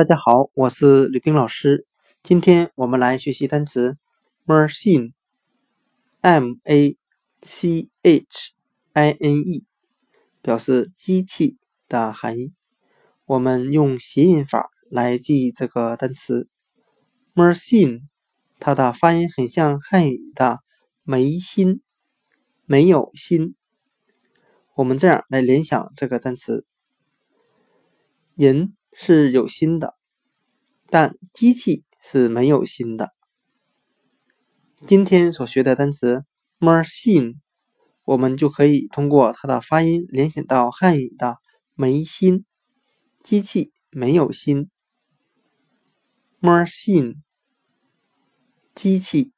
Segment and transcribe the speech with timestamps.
[0.00, 1.86] 大家好，我是吕冰老师。
[2.22, 3.98] 今天我们来学习单词
[4.46, 5.12] machine，m
[6.64, 6.96] a
[7.42, 8.54] c h
[8.94, 9.66] i n e，
[10.40, 12.54] 表示机器的含义。
[13.26, 16.48] 我们用谐音法来记忆这个单词
[17.34, 18.04] machine，
[18.58, 20.60] 它的发音很像汉语的
[21.04, 21.82] “没心”，
[22.64, 23.54] 没有心。
[24.76, 26.64] 我们这样来联想这个单词：
[28.34, 28.74] 人。
[29.02, 29.96] 是有心的，
[30.90, 33.14] 但机器是没有心的。
[34.86, 36.26] 今天所学的单词
[36.58, 37.36] machine，
[38.04, 41.38] 我们就可以通过它的发音联想到汉语的
[41.74, 42.44] “没心”，
[43.24, 44.68] 机器没有心。
[46.42, 47.22] machine，
[48.74, 49.32] 机器。